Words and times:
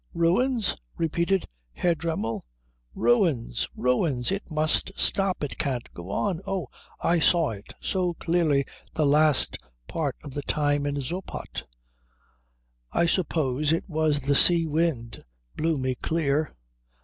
"Ruins?" 0.15 0.75
repeated 0.97 1.47
Herr 1.73 1.93
Dremmel. 1.93 2.41
"Ruins, 2.95 3.67
ruins. 3.75 4.31
It 4.31 4.41
must 4.49 4.91
stop 4.95 5.43
it 5.43 5.59
can't 5.59 5.93
go 5.93 6.09
on. 6.09 6.41
Oh, 6.47 6.69
I 7.01 7.19
saw 7.19 7.51
it 7.51 7.75
so 7.79 8.15
clearly 8.15 8.65
the 8.95 9.05
last 9.05 9.59
part 9.87 10.15
of 10.23 10.33
the 10.33 10.41
time 10.41 10.87
in 10.87 10.95
Zoppot. 11.01 11.65
I 12.91 13.05
suppose 13.05 13.71
it 13.71 13.87
was 13.87 14.21
the 14.21 14.33
sea 14.35 14.65
wind 14.65 15.23
blew 15.55 15.77
me 15.77 15.93
clear. 15.93 16.55